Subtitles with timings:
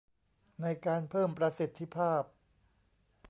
[0.61, 2.23] ในการเพิ่มประสิทธิภาพ